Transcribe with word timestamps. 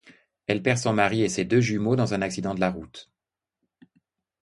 Elle 0.47 0.63
perd 0.63 0.79
son 0.79 0.93
mari 0.93 1.21
et 1.21 1.29
ses 1.29 1.45
deux 1.45 1.61
jumeaux 1.61 1.95
dans 1.95 2.15
un 2.15 2.23
accident 2.23 2.55
de 2.55 2.59
la 2.59 2.71
route. 2.71 3.11